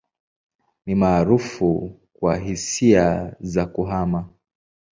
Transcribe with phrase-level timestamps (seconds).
[0.85, 4.29] Ni maarufu kwa hisia za kuhama.